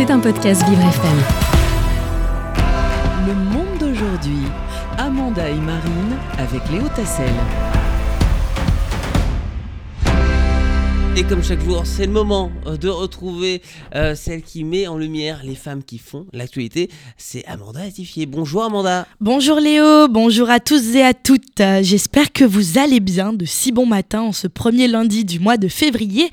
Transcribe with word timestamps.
C'est 0.00 0.10
un 0.10 0.18
podcast 0.18 0.66
Vivre 0.66 0.80
FM. 0.80 1.18
Le 3.26 3.34
monde 3.34 3.78
d'aujourd'hui. 3.78 4.46
Amanda 4.96 5.46
et 5.46 5.60
Marine 5.60 6.16
avec 6.38 6.62
Léo 6.70 6.88
Tassel. 6.96 7.28
Et 11.18 11.22
comme 11.24 11.44
chaque 11.44 11.62
jour, 11.62 11.82
c'est 11.84 12.06
le 12.06 12.12
moment 12.12 12.50
euh, 12.66 12.78
de 12.78 12.88
retrouver 12.88 13.60
euh, 13.94 14.14
celle 14.14 14.40
qui 14.40 14.64
met 14.64 14.86
en 14.86 14.96
lumière 14.96 15.42
les 15.44 15.54
femmes 15.54 15.84
qui 15.84 15.98
font 15.98 16.24
l'actualité. 16.32 16.88
C'est 17.18 17.44
Amanda 17.44 17.80
Latifier. 17.80 18.24
Bonjour 18.24 18.64
Amanda. 18.64 19.06
Bonjour 19.20 19.60
Léo, 19.60 20.08
bonjour 20.08 20.48
à 20.48 20.60
tous 20.60 20.94
et 20.94 21.02
à 21.02 21.12
toutes. 21.12 21.60
J'espère 21.82 22.32
que 22.32 22.46
vous 22.46 22.78
allez 22.78 23.00
bien 23.00 23.34
de 23.34 23.44
si 23.44 23.70
bon 23.70 23.84
matin 23.84 24.22
en 24.22 24.32
ce 24.32 24.46
premier 24.46 24.88
lundi 24.88 25.26
du 25.26 25.40
mois 25.40 25.58
de 25.58 25.68
février. 25.68 26.30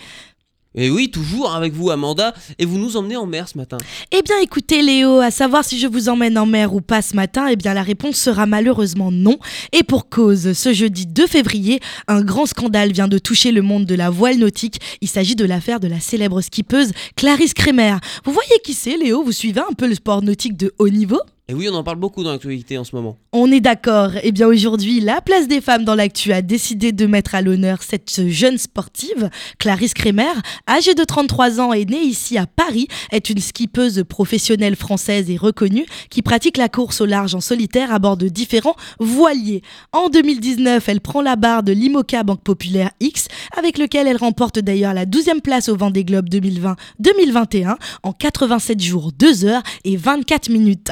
Et 0.77 0.91
oui, 0.91 1.09
toujours 1.09 1.53
avec 1.53 1.73
vous 1.73 1.89
Amanda. 1.89 2.33
Et 2.59 2.65
vous 2.65 2.77
nous 2.77 2.95
emmenez 2.97 3.17
en 3.17 3.25
mer 3.25 3.49
ce 3.49 3.57
matin. 3.57 3.77
Eh 4.11 4.21
bien 4.21 4.39
écoutez 4.41 4.83
Léo, 4.83 5.19
à 5.19 5.31
savoir 5.31 5.65
si 5.65 5.79
je 5.79 5.87
vous 5.87 6.07
emmène 6.07 6.37
en 6.37 6.45
mer 6.45 6.73
ou 6.73 6.81
pas 6.81 7.01
ce 7.01 7.15
matin, 7.15 7.47
eh 7.49 7.55
bien 7.55 7.73
la 7.73 7.81
réponse 7.81 8.17
sera 8.17 8.45
malheureusement 8.45 9.11
non. 9.11 9.39
Et 9.73 9.83
pour 9.83 10.07
cause, 10.07 10.53
ce 10.53 10.73
jeudi 10.73 11.07
2 11.07 11.25
février, 11.25 11.79
un 12.07 12.21
grand 12.21 12.45
scandale 12.45 12.91
vient 12.91 13.07
de 13.07 13.17
toucher 13.17 13.51
le 13.51 13.63
monde 13.63 13.85
de 13.85 13.95
la 13.95 14.11
voile 14.11 14.37
nautique. 14.37 14.79
Il 15.01 15.07
s'agit 15.07 15.35
de 15.35 15.45
l'affaire 15.45 15.79
de 15.79 15.87
la 15.87 15.99
célèbre 15.99 16.41
skippeuse 16.41 16.91
Clarisse 17.15 17.55
Kremer. 17.55 17.97
Vous 18.23 18.31
voyez 18.31 18.59
qui 18.63 18.73
c'est 18.73 18.97
Léo? 18.97 19.23
Vous 19.23 19.31
suivez 19.31 19.61
un 19.61 19.73
peu 19.73 19.87
le 19.87 19.95
sport 19.95 20.21
nautique 20.21 20.55
de 20.55 20.71
haut 20.77 20.89
niveau? 20.89 21.19
Et 21.49 21.53
oui, 21.53 21.69
on 21.71 21.75
en 21.75 21.83
parle 21.83 21.97
beaucoup 21.97 22.25
dans 22.25 22.31
l'actualité 22.31 22.77
en 22.77 22.83
ce 22.83 22.93
moment. 22.93 23.15
On 23.31 23.49
est 23.49 23.61
d'accord. 23.61 24.11
Eh 24.21 24.33
bien 24.33 24.47
aujourd'hui, 24.47 24.99
la 24.99 25.21
place 25.21 25.47
des 25.47 25.61
femmes 25.61 25.85
dans 25.85 25.95
l'actu 25.95 26.33
a 26.33 26.41
décidé 26.41 26.91
de 26.91 27.05
mettre 27.05 27.35
à 27.35 27.41
l'honneur 27.41 27.83
cette 27.83 28.27
jeune 28.27 28.57
sportive, 28.57 29.29
Clarisse 29.57 29.93
Kremer, 29.93 30.33
âgée 30.67 30.93
de 30.93 31.05
33 31.05 31.61
ans 31.61 31.71
et 31.71 31.85
née 31.85 32.01
ici 32.01 32.37
à 32.37 32.47
Paris, 32.47 32.89
est 33.13 33.29
une 33.29 33.39
skippeuse 33.39 34.03
professionnelle 34.09 34.75
française 34.75 35.29
et 35.29 35.37
reconnue 35.37 35.85
qui 36.09 36.21
pratique 36.21 36.57
la 36.57 36.67
course 36.67 36.99
au 36.99 37.05
large 37.05 37.33
en 37.33 37.39
solitaire 37.39 37.93
à 37.93 37.99
bord 37.99 38.17
de 38.17 38.27
différents 38.27 38.75
voiliers. 38.99 39.61
En 39.93 40.09
2019, 40.09 40.89
elle 40.89 40.99
prend 40.99 41.21
la 41.21 41.37
barre 41.37 41.63
de 41.63 41.71
l'IMOCA 41.71 42.23
Banque 42.23 42.43
Populaire 42.43 42.91
X, 42.99 43.29
avec 43.57 43.77
lequel 43.77 44.07
elle 44.07 44.17
remporte 44.17 44.59
d'ailleurs 44.59 44.93
la 44.93 45.05
12e 45.05 45.39
place 45.39 45.69
au 45.69 45.77
Vendée 45.77 46.03
Globe 46.03 46.27
2020-2021 46.27 47.77
en 48.03 48.11
87 48.11 48.81
jours, 48.81 49.13
2 49.17 49.45
heures 49.45 49.63
et 49.85 49.95
24 49.95 50.49
minutes, 50.49 50.91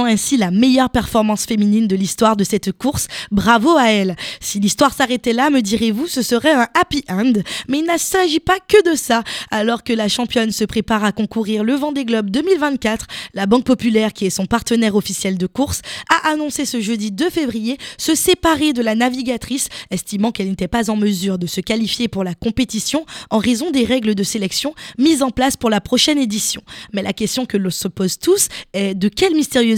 ainsi 0.00 0.36
la 0.36 0.50
meilleure 0.50 0.90
performance 0.90 1.44
féminine 1.44 1.86
de 1.86 1.96
l'histoire 1.96 2.36
de 2.36 2.44
cette 2.44 2.72
course. 2.72 3.06
Bravo 3.30 3.76
à 3.76 3.90
elle. 3.90 4.16
Si 4.40 4.60
l'histoire 4.60 4.92
s'arrêtait 4.94 5.32
là, 5.32 5.50
me 5.50 5.60
direz-vous, 5.60 6.06
ce 6.06 6.22
serait 6.22 6.52
un 6.52 6.68
happy 6.74 7.04
end. 7.08 7.32
Mais 7.68 7.78
il 7.78 7.84
ne 7.84 7.98
s'agit 7.98 8.40
pas 8.40 8.58
que 8.66 8.90
de 8.90 8.96
ça. 8.96 9.22
Alors 9.50 9.84
que 9.84 9.92
la 9.92 10.08
championne 10.08 10.50
se 10.50 10.64
prépare 10.64 11.04
à 11.04 11.12
concourir 11.12 11.64
le 11.64 11.74
Vendée 11.74 12.04
Globe 12.04 12.30
2024, 12.30 13.06
la 13.34 13.46
Banque 13.46 13.64
Populaire, 13.64 14.12
qui 14.12 14.26
est 14.26 14.30
son 14.30 14.46
partenaire 14.46 14.96
officiel 14.96 15.38
de 15.38 15.46
course, 15.46 15.82
a 16.08 16.30
annoncé 16.30 16.64
ce 16.64 16.80
jeudi 16.80 17.12
2 17.12 17.30
février 17.30 17.78
se 17.98 18.14
séparer 18.14 18.72
de 18.72 18.82
la 18.82 18.94
navigatrice, 18.94 19.68
estimant 19.90 20.32
qu'elle 20.32 20.48
n'était 20.48 20.68
pas 20.68 20.90
en 20.90 20.96
mesure 20.96 21.38
de 21.38 21.46
se 21.46 21.60
qualifier 21.60 22.08
pour 22.08 22.24
la 22.24 22.34
compétition 22.34 23.04
en 23.30 23.38
raison 23.38 23.70
des 23.70 23.84
règles 23.84 24.14
de 24.14 24.22
sélection 24.22 24.74
mises 24.98 25.22
en 25.22 25.30
place 25.30 25.56
pour 25.56 25.70
la 25.70 25.80
prochaine 25.80 26.18
édition. 26.18 26.62
Mais 26.92 27.02
la 27.02 27.12
question 27.12 27.46
que 27.46 27.56
l'on 27.56 27.70
se 27.70 27.88
pose 27.88 28.18
tous 28.18 28.48
est 28.72 28.94
de 28.94 29.08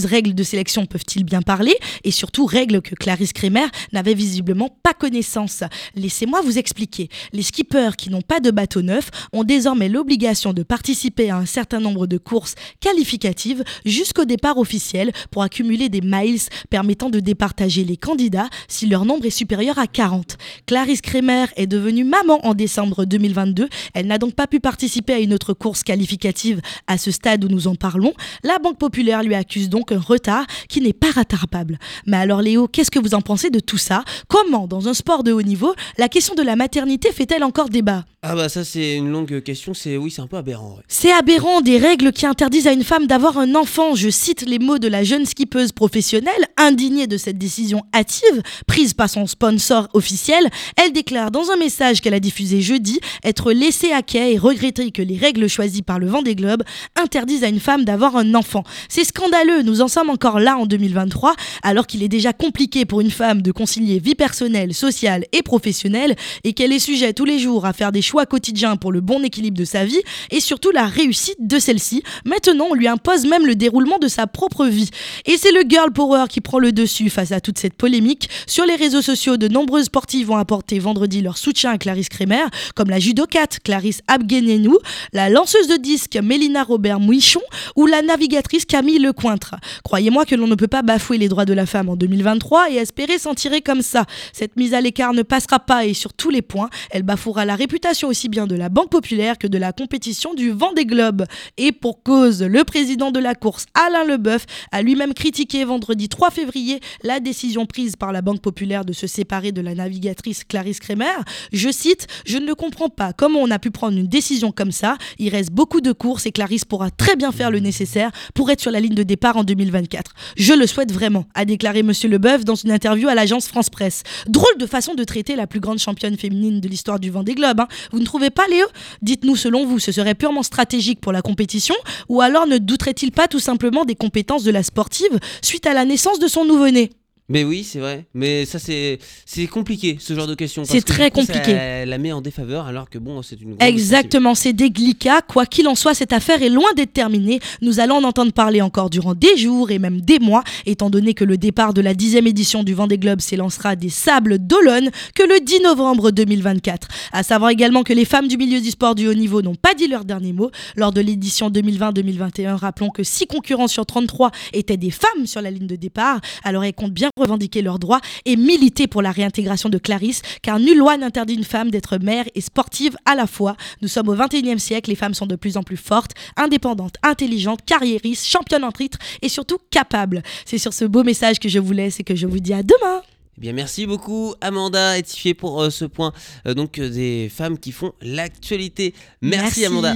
règles 0.05 0.34
de 0.34 0.42
sélection 0.42 0.86
peuvent-ils 0.86 1.24
bien 1.24 1.42
parler 1.42 1.74
et 2.05 2.10
surtout 2.10 2.47
règles 2.47 2.83
que 2.83 2.94
Clarisse 2.94 3.33
Kremer 3.33 3.66
n'avait 3.92 4.14
visiblement 4.14 4.77
pas 4.83 4.92
connaissance. 4.92 5.62
Laissez-moi 5.94 6.41
vous 6.42 6.58
expliquer. 6.58 7.08
Les 7.33 7.42
skippers 7.42 7.97
qui 7.97 8.10
n'ont 8.10 8.22
pas 8.22 8.41
de 8.41 8.50
bateau 8.50 8.82
neuf 8.82 9.10
ont 9.32 9.44
désormais 9.44 9.88
l'obligation 9.88 10.52
de 10.52 10.62
participer 10.62 11.30
à 11.30 11.36
un 11.36 11.47
certain 11.47 11.80
nombre 11.80 12.06
de 12.06 12.19
courses 12.19 12.55
qualificatives 12.80 13.64
jusqu'au 13.84 14.25
départ 14.25 14.58
officiel 14.58 15.12
pour 15.30 15.42
accumuler 15.42 15.88
des 15.88 16.00
miles 16.00 16.25
permettant 16.70 17.10
de 17.10 17.20
départager 17.20 17.84
les 17.84 17.97
candidats 17.97 18.48
si 18.69 18.86
leur 18.86 19.05
nombre 19.05 19.27
est 19.27 19.30
supérieur 19.30 19.78
à 19.78 19.86
40. 19.86 20.36
Clarisse 20.66 21.00
Kremer 21.00 21.47
est 21.56 21.66
devenue 21.66 22.04
maman 22.04 22.44
en 22.47 22.54
décembre 22.54 23.04
2022. 23.04 23.69
Elle 23.94 24.06
n'a 24.06 24.19
donc 24.19 24.34
pas 24.34 24.47
pu 24.47 24.60
participer 24.60 25.15
à 25.15 25.19
une 25.19 25.32
autre 25.32 25.53
course 25.53 25.82
qualificative 25.82 26.60
à 26.86 26.98
ce 26.98 27.10
stade 27.10 27.44
où 27.44 27.48
nous 27.48 27.69
en 27.69 27.75
parlons. 27.75 28.15
La 28.42 28.59
Banque 28.59 28.78
Populaire 28.78 29.22
lui 29.22 29.34
accuse 29.34 29.69
donc 29.69 29.92
un 29.94 30.00
retard 30.00 30.47
qui 30.69 30.81
n'est 30.81 30.93
pas 30.93 31.10
rattrapable. 31.10 31.78
Mais 32.06 32.16
alors 32.16 32.43
Léo, 32.43 32.69
qu'est-ce 32.69 32.91
que 32.91 32.99
vous 32.99 33.15
en 33.15 33.21
pensez 33.21 33.50
de 33.50 33.60
tout 33.60 33.78
ça? 33.78 34.05
Comment, 34.28 34.66
dans 34.66 34.88
un 34.88 34.94
sport 34.94 35.22
de 35.22 35.32
haut 35.32 35.43
niveau, 35.43 35.75
la 35.99 36.09
question 36.09 36.34
de 36.34 36.43
la 36.43 36.56
maternité 36.56 37.12
fait-elle 37.12 37.44
encore 37.44 37.69
débat? 37.69 38.04
Ah 38.26 38.34
bah 38.34 38.48
ça 38.48 38.64
c'est 38.64 38.96
une 38.96 39.10
longue 39.10 39.42
question. 39.42 39.74
C'est 39.74 39.98
oui, 39.98 40.10
c'est 40.10 40.22
un 40.22 40.26
peu 40.26 40.38
aberrant. 40.38 40.78
C'est 40.88 41.12
aberrant 41.12 41.60
des 41.60 41.76
règles 41.76 42.10
qui 42.10 42.24
interdisent 42.24 42.66
à 42.66 42.72
une 42.72 42.82
femme 42.82 43.06
d'avoir 43.06 43.36
un 43.36 43.54
enfant. 43.54 43.94
Je 43.94 44.08
cite 44.08 44.48
les 44.48 44.58
mots 44.58 44.78
de 44.78 44.88
la 44.88 45.04
jeune 45.04 45.26
skippeuse 45.26 45.72
professionnelle, 45.72 46.32
indignée 46.56 47.06
de 47.06 47.18
cette 47.18 47.36
décision 47.36 47.82
hâtive 47.94 48.40
prise 48.66 48.94
par 48.94 49.10
son 49.10 49.26
sponsor 49.26 49.88
officiel. 49.92 50.48
Elle 50.82 50.94
déclare 50.94 51.32
dans 51.32 51.50
un 51.50 51.56
message 51.56 52.00
qu'elle 52.00 52.14
a 52.14 52.18
diffusé 52.18 52.62
jeudi 52.62 52.98
être 53.24 53.52
laissée 53.52 53.92
à 53.92 54.00
quai 54.00 54.32
et 54.32 54.38
regretter 54.38 54.91
que 54.91 55.02
les 55.02 55.18
règles 55.18 55.46
choisies 55.46 55.82
par 55.82 55.98
le 55.98 56.06
Vendée 56.06 56.34
Globe 56.34 56.62
interdisent 56.96 57.44
à 57.44 57.48
une 57.48 57.60
femme 57.60 57.84
d'avoir 57.84 58.16
un 58.16 58.34
enfant. 58.34 58.64
C'est 58.88 59.04
scandaleux. 59.04 59.60
Nous 59.60 59.82
en 59.82 59.88
sommes 59.88 60.08
encore 60.08 60.41
là 60.41 60.56
en 60.56 60.64
2023, 60.64 61.34
alors 61.62 61.86
qu'il 61.86 62.02
est 62.02 62.08
déjà 62.08 62.32
compliqué 62.32 62.86
pour 62.86 63.02
une 63.02 63.10
femme 63.10 63.42
de 63.42 63.52
concilier 63.52 63.98
vie 63.98 64.14
personnelle, 64.14 64.72
sociale 64.72 65.26
et 65.32 65.42
professionnelle, 65.42 66.16
et 66.42 66.54
qu'elle 66.54 66.72
est 66.72 66.78
sujette 66.78 67.18
tous 67.18 67.26
les 67.26 67.38
jours 67.38 67.66
à 67.66 67.74
faire 67.74 67.92
des 67.92 68.00
choix 68.00 68.13
quotidiens 68.25 68.76
pour 68.76 68.92
le 68.92 69.00
bon 69.00 69.22
équilibre 69.22 69.58
de 69.58 69.64
sa 69.64 69.84
vie 69.84 70.00
et 70.30 70.41
surtout 70.41 70.70
la 70.70 70.86
réussite 70.86 71.36
de 71.41 71.58
celle-ci. 71.58 72.02
Maintenant, 72.25 72.69
on 72.70 72.75
lui 72.75 72.88
impose 72.88 73.26
même 73.26 73.47
le 73.47 73.56
déroulement 73.56 73.98
de 73.98 74.08
sa 74.08 74.26
propre 74.26 74.66
vie. 74.66 74.91
Et 75.26 75.36
c'est 75.36 75.52
le 75.52 75.62
girl 75.69 75.92
power 75.92 76.24
qui 76.28 76.41
prend 76.41 76.58
le 76.58 76.72
dessus 76.72 77.10
face 77.10 77.32
à 77.32 77.41
toute 77.41 77.58
cette 77.58 77.74
polémique. 77.74 78.28
Sur 78.47 78.64
les 78.64 78.76
réseaux 78.76 79.03
sociaux, 79.03 79.36
de 79.36 79.48
nombreuses 79.48 79.86
sportives 79.86 80.28
vont 80.28 80.36
apporter 80.36 80.78
vendredi 80.78 81.20
leur 81.20 81.38
soutien 81.38 81.70
à 81.72 81.78
Clarisse 81.78 82.08
Kremer, 82.08 82.44
comme 82.74 82.91
la 82.91 83.00
judokate 83.00 83.58
Clarisse 83.64 84.00
Abgenenou, 84.06 84.78
la 85.12 85.28
lanceuse 85.28 85.69
de 85.69 85.76
disques 85.76 86.16
Mélina 86.22 86.62
Robert 86.62 87.00
Mouichon 87.00 87.41
ou 87.76 87.86
la 87.86 88.03
navigatrice 88.03 88.64
Camille 88.64 88.98
Lecointre. 88.98 89.56
Croyez-moi 89.82 90.24
que 90.24 90.34
l'on 90.34 90.47
ne 90.47 90.54
peut 90.54 90.69
pas 90.69 90.82
bafouer 90.82 91.19
les 91.19 91.28
droits 91.28 91.44
de 91.44 91.53
la 91.53 91.66
femme 91.66 91.88
en 91.88 91.97
2023 91.97 92.70
et 92.70 92.76
espérer 92.76 93.19
s'en 93.19 93.34
tirer 93.34 93.60
comme 93.60 93.82
ça. 93.82 94.04
Cette 94.32 94.56
mise 94.56 94.74
à 94.74 94.80
l'écart 94.80 95.12
ne 95.12 95.22
passera 95.22 95.58
pas 95.58 95.84
et 95.86 95.94
sur 95.94 96.12
tous 96.12 96.30
les 96.30 96.42
points, 96.42 96.70
elle 96.91 97.03
bafouera 97.03 97.44
la 97.44 97.56
réputation 97.56 98.03
aussi 98.04 98.28
bien 98.28 98.47
de 98.47 98.54
la 98.54 98.69
Banque 98.69 98.91
Populaire 98.91 99.38
que 99.38 99.47
de 99.47 99.59
la 99.59 99.72
compétition 99.72 100.34
du 100.34 100.50
Vendée 100.50 100.87
Globe. 100.87 101.25
Et 101.56 101.72
pour 101.72 102.03
cause, 102.03 102.42
le 102.42 102.65
président 102.65 103.10
de 103.10 103.19
la 103.19 103.34
course, 103.34 103.66
Alain 103.75 104.04
Leboeuf, 104.04 104.47
a 104.72 104.82
lui-même 104.82 105.15
critiqué 105.15 105.65
vendredi 105.65 106.09
3 106.09 106.31
février 106.31 106.81
la 107.03 107.20
décision 107.20 107.66
prise 107.66 107.97
par 107.97 108.12
la 108.12 108.22
Banque 108.22 108.41
Populaire 108.41 108.84
de 108.84 108.92
se 108.92 109.06
séparer 109.06 109.53
de 109.53 109.60
la 109.60 109.75
navigatrice 109.75 110.44
Clarisse 110.44 110.81
Kremer. 110.81 111.15
Je 111.53 111.70
cite 111.70 112.06
Je 112.26 112.38
ne 112.38 112.53
comprends 112.53 112.88
pas 112.88 113.12
comment 113.12 113.41
on 113.41 113.50
a 113.50 113.59
pu 113.59 113.70
prendre 113.70 113.97
une 113.97 114.09
décision 114.09 114.53
comme 114.53 114.72
ça. 114.72 114.97
Il 115.19 115.31
reste 115.31 115.50
beaucoup 115.50 115.81
de 115.81 115.92
courses 115.92 116.26
et 116.26 116.32
Clarisse 116.32 116.65
pourra 116.65 116.91
très 116.91 117.16
bien 117.16 117.32
faire 117.32 117.50
le 117.50 117.60
nécessaire 117.60 118.10
pour 118.34 118.50
être 118.50 118.60
sur 118.60 118.71
la 118.71 118.81
ligne 118.81 118.94
de 118.94 119.03
départ 119.03 119.36
en 119.36 119.44
2024. 119.44 120.12
Je 120.36 120.53
le 120.53 120.66
souhaite 120.66 120.92
vraiment, 120.92 121.26
a 121.34 121.44
déclaré 121.44 121.82
Monsieur 121.82 122.09
Leboeuf 122.09 122.44
dans 122.44 122.54
une 122.54 122.71
interview 122.71 123.09
à 123.09 123.15
l'agence 123.15 123.48
France 123.48 123.71
Presse. 123.71 124.03
Drôle 124.26 124.56
de 124.59 124.66
façon 124.66 124.94
de 124.94 125.04
traiter 125.04 125.36
la 125.36 125.47
plus 125.47 125.60
grande 125.60 125.78
championne 125.78 126.16
féminine 126.16 126.60
de 126.60 126.69
l'histoire 126.69 127.00
du 127.00 127.10
Vendée 127.10 127.34
Globe. 127.34 127.60
hein. 127.60 127.69
Vous 127.94 128.00
ne 128.00 128.05
trouvez 128.05 128.31
pas, 128.31 128.49
Léo? 128.49 128.66
Dites-nous, 129.03 129.37
selon 129.37 129.65
vous, 129.65 129.78
ce 129.78 129.93
serait 129.93 130.16
purement 130.16 130.43
stratégique 130.43 131.00
pour 131.00 131.12
la 131.12 131.22
compétition 131.22 131.77
ou 132.09 132.22
alors 132.22 132.49
ne 132.49 132.59
douterait-il 132.59 133.12
pas 133.12 133.28
tout 133.28 133.38
simplement 133.38 133.84
des 133.84 133.94
compétences 133.94 134.43
de 134.43 134.50
la 134.50 134.65
sportive 134.65 135.21
suite 135.43 135.65
à 135.65 135.75
la 135.75 135.84
naissance 135.84 136.19
de 136.19 136.27
son 136.27 136.44
nouveau-né? 136.44 136.91
Mais 137.30 137.42
oui, 137.42 137.64
c'est 137.64 137.78
vrai. 137.78 138.04
Mais 138.12 138.44
ça 138.44 138.58
c'est 138.58 138.98
c'est 139.24 139.46
compliqué 139.46 139.96
ce 139.98 140.14
genre 140.14 140.26
de 140.26 140.34
questions. 140.34 140.62
parce 140.62 140.72
C'est 140.72 140.82
très 140.84 141.10
coup, 141.10 141.22
ça 141.22 141.32
compliqué. 141.32 141.84
la 141.86 141.96
met 141.96 142.12
en 142.12 142.20
défaveur 142.20 142.66
alors 142.66 142.90
que 142.90 142.98
bon, 142.98 143.22
c'est 143.22 143.40
une 143.40 143.56
Exactement, 143.60 144.34
c'est 144.34 144.52
délicat. 144.52 145.22
Quoi 145.22 145.46
qu'il 145.46 145.66
en 145.68 145.74
soit, 145.74 145.94
cette 145.94 146.12
affaire 146.12 146.42
est 146.42 146.50
loin 146.50 146.70
d'être 146.76 146.92
terminée. 146.92 147.40
Nous 147.62 147.80
allons 147.80 147.97
en 147.97 148.04
entendre 148.04 148.32
parler 148.32 148.60
encore 148.60 148.91
durant 148.91 149.15
des 149.15 149.38
jours 149.38 149.71
et 149.71 149.78
même 149.78 150.03
des 150.03 150.18
mois, 150.18 150.44
étant 150.66 150.91
donné 150.91 151.15
que 151.15 151.24
le 151.24 151.38
départ 151.38 151.72
de 151.72 151.80
la 151.80 151.94
dixième 151.94 152.26
édition 152.26 152.62
du 152.62 152.74
Vendée 152.74 152.98
Globe 152.98 153.22
s'élancera 153.22 153.74
des 153.74 153.88
Sables 153.88 154.38
d'Olonne 154.38 154.91
que 155.15 155.22
le 155.22 155.41
10 155.41 155.60
novembre 155.62 156.10
2024. 156.10 156.88
À 157.12 157.22
savoir 157.22 157.50
également 157.50 157.84
que 157.84 157.94
les 157.94 158.04
femmes 158.04 158.28
du 158.28 158.36
milieu 158.36 158.60
du 158.60 158.70
sport 158.70 158.94
du 158.94 159.09
haut 159.09 159.15
niveau 159.15 159.41
n'ont 159.41 159.54
pas 159.54 159.72
dit 159.72 159.88
leur 159.88 160.04
dernier 160.04 160.34
mot. 160.34 160.50
Lors 160.77 160.92
de 160.92 161.00
l'édition 161.00 161.48
2020-2021, 161.50 162.54
rappelons 162.54 162.91
que 162.91 163.03
6 163.03 163.27
concurrents 163.28 163.68
sur 163.68 163.86
33 163.86 164.30
étaient 164.53 164.77
des 164.77 164.91
femmes 164.91 165.27
sur 165.27 165.41
la 165.41 165.50
ligne 165.50 165.66
de 165.66 165.77
départ. 165.77 166.20
Alors 166.42 166.65
elles 166.65 166.74
comptent 166.74 166.92
bien 166.92 167.09
revendiquer 167.16 167.63
leurs 167.63 167.78
droits 167.78 168.01
et 168.25 168.34
militer 168.34 168.89
pour 168.89 169.01
la 169.01 169.13
réintégration 169.13 169.69
de 169.69 169.78
Clarisse, 169.78 170.22
car 170.43 170.59
nulle 170.59 170.78
loi 170.78 170.97
n'interdit 170.97 171.34
une 171.34 171.45
femme 171.45 171.71
d'être 171.71 171.99
mère 171.99 172.25
et 172.34 172.41
sportive 172.41 172.97
à 173.07 173.15
la 173.15 173.28
fois. 173.28 173.57
Nous 173.83 173.89
sommes 173.89 174.09
au 174.09 174.16
21e 174.16 174.59
siècle, 174.59 174.91
les 174.91 174.97
femmes 174.97 175.15
sont 175.15 175.27
de 175.27 175.37
plus 175.37 175.57
en 175.57 175.63
plus 175.63 175.77
fortes, 175.77 176.11
indépendantes, 176.37 176.97
intelligentes, 177.05 177.61
carriéristes, 177.65 178.27
championnes 178.27 178.65
en 178.65 178.72
titre 178.72 178.99
et 179.22 179.28
surtout 179.28 179.59
capables. 179.71 180.25
C'est 180.45 180.59
sur 180.59 180.72
ce 180.72 180.84
beau 180.84 181.05
message 181.05 181.39
que 181.39 181.49
je 181.49 181.61
vous 181.61 181.72
laisse 181.72 182.01
et 182.01 182.05
que 182.05 182.16
je 182.16 182.27
vous 182.27 182.41
dis 182.41 182.53
à 182.53 182.65
demain. 182.65 183.01
Eh 183.39 183.41
bien, 183.41 183.53
merci 183.53 183.87
beaucoup 183.87 184.34
Amanda 184.41 184.99
Etifier 184.99 185.34
pour 185.34 185.63
euh, 185.63 185.71
ce 185.71 185.84
point 185.84 186.13
euh, 186.47 186.55
donc 186.55 186.78
euh, 186.78 186.89
des 186.89 187.28
femmes 187.28 187.59
qui 187.59 187.71
font 187.71 187.93
l'actualité. 188.01 188.93
Merci, 189.22 189.65
Amanda. 189.65 189.95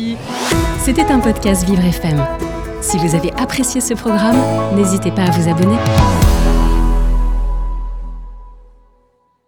C'était 0.84 1.06
un 1.06 1.18
podcast 1.18 1.64
Vivre 1.64 1.84
FM. 1.84 2.24
Si 2.80 2.96
vous 2.96 3.16
avez 3.16 3.32
apprécié 3.32 3.80
ce 3.80 3.94
programme, 3.94 4.40
n'hésitez 4.76 5.10
pas 5.10 5.24
à 5.24 5.30
vous 5.30 5.48
abonner. 5.48 5.78